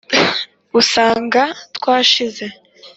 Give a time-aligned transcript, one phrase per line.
[0.79, 1.43] usanga
[1.75, 2.45] twashize